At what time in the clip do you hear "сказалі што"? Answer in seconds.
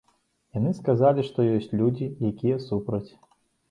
0.79-1.47